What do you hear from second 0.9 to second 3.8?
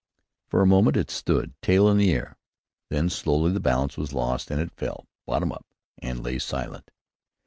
it stood, tail in air; then slowly the